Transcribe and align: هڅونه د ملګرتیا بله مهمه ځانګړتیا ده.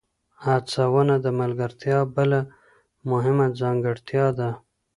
هڅونه 0.45 1.15
د 1.25 1.27
ملګرتیا 1.39 1.97
بله 2.15 2.39
مهمه 3.09 3.47
ځانګړتیا 3.59 4.25
ده. 4.39 4.49